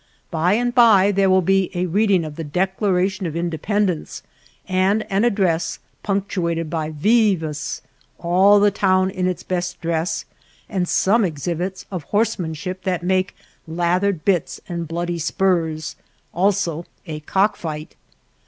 [0.31, 4.23] By and by there will be a reading of the Declaration of Independ ence
[4.67, 7.83] and an address punctured hy vives;
[8.17, 10.25] all the town in its best dress,
[10.67, 13.35] and some ex hibits of horsemanship that make
[13.67, 15.95] lathered bits and bloodly spurs;
[16.33, 17.95] also a cock fight.